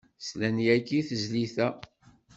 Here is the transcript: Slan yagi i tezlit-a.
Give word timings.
Slan 0.27 0.57
yagi 0.65 0.95
i 0.99 1.07
tezlit-a. 1.07 1.67